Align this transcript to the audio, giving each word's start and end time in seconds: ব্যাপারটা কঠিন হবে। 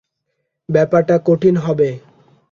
ব্যাপারটা 0.69 1.15
কঠিন 1.25 1.55
হবে। 1.57 1.89